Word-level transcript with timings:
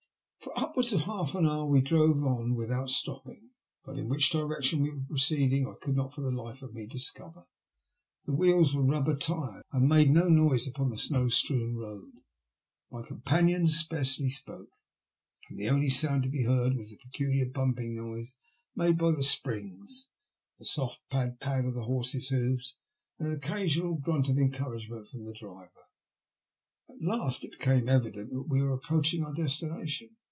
For 0.43 0.57
upwards 0.57 0.91
of 0.91 1.01
half 1.01 1.35
an 1.35 1.45
hour 1.45 1.67
we 1.67 1.81
drove 1.81 2.23
on 2.23 2.55
without 2.55 2.89
stopping, 2.89 3.51
but 3.85 3.99
in 3.99 4.09
which 4.09 4.31
direction 4.31 4.81
we 4.81 4.89
were 4.89 5.03
proceeding 5.07 5.67
I 5.67 5.75
could 5.79 5.95
not 5.95 6.15
for 6.15 6.21
the 6.21 6.31
life 6.31 6.63
of 6.63 6.73
me 6.73 6.87
discover. 6.87 7.45
The 8.25 8.31
wheels 8.33 8.73
were 8.75 8.81
rubber 8.81 9.15
tyred 9.15 9.61
and 9.71 9.87
made 9.87 10.09
no 10.09 10.29
noise 10.29 10.67
upon 10.67 10.89
the 10.89 10.97
snow 10.97 11.29
strewn 11.29 11.75
road; 11.77 12.11
my 12.89 13.03
companion 13.03 13.67
scarcely 13.67 14.29
spoke, 14.31 14.69
and 15.47 15.59
the 15.59 15.69
only 15.69 15.91
sound 15.91 16.23
to 16.23 16.29
be 16.29 16.43
heard 16.45 16.75
was 16.75 16.89
the 16.89 16.97
peculiar 16.97 17.45
bumping 17.45 17.95
noise 17.95 18.35
made 18.75 18.97
by 18.97 19.11
the 19.11 19.21
springs, 19.23 20.09
the 20.57 20.65
soft 20.65 21.07
pad 21.11 21.39
pad 21.39 21.65
of 21.65 21.75
the 21.75 21.83
horse's 21.83 22.29
hoofs, 22.29 22.77
and 23.19 23.27
an 23.27 23.35
occasional 23.35 23.93
grunt 23.93 24.27
of 24.27 24.39
encourage 24.39 24.89
ment 24.89 25.07
from 25.07 25.23
the 25.25 25.33
driver. 25.33 25.85
At 26.89 26.99
last 26.99 27.43
it 27.45 27.51
became 27.59 27.87
evident 27.87 28.31
that 28.31 28.49
we 28.49 28.63
were 28.63 28.73
approaching 28.73 29.23
our 29.23 29.35
destination. 29.35 30.17